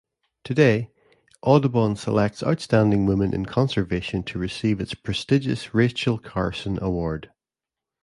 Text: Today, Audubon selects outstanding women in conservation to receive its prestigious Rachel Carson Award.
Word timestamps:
Today, 0.43 0.89
Audubon 1.43 1.95
selects 1.95 2.41
outstanding 2.41 3.05
women 3.05 3.35
in 3.35 3.45
conservation 3.45 4.23
to 4.23 4.39
receive 4.39 4.81
its 4.81 4.95
prestigious 4.95 5.75
Rachel 5.75 6.17
Carson 6.17 6.79
Award. 6.81 7.31